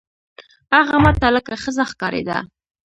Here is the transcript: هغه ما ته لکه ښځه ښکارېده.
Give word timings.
هغه 0.75 0.95
ما 1.03 1.11
ته 1.19 1.27
لکه 1.35 1.53
ښځه 1.63 1.83
ښکارېده. 1.91 2.37